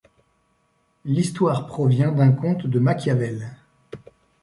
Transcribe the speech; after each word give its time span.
L'histoire 1.05 1.67
provient 1.67 2.11
d'un 2.11 2.31
conte 2.31 2.65
de 2.65 2.79
Machiavel. 2.79 3.51